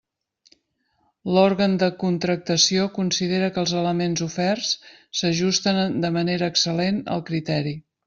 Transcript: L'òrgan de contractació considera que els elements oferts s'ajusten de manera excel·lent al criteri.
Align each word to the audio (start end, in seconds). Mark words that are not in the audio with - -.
L'òrgan 1.35 1.75
de 1.83 1.89
contractació 2.05 2.87
considera 2.97 3.51
que 3.59 3.63
els 3.67 3.75
elements 3.83 4.27
oferts 4.29 4.75
s'ajusten 5.21 5.87
de 6.07 6.15
manera 6.21 6.53
excel·lent 6.55 7.03
al 7.17 7.29
criteri. 7.33 7.81